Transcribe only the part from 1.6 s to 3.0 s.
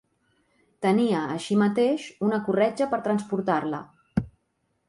mateix una corretja